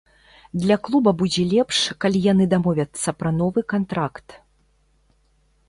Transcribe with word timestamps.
Для 0.61 0.77
клуба 0.87 1.11
будзе 1.21 1.43
лепш, 1.51 1.77
калі 2.05 2.19
яны 2.31 2.47
дамовяцца 2.55 3.09
пра 3.21 3.35
новы 3.39 3.59
кантракт. 3.77 4.27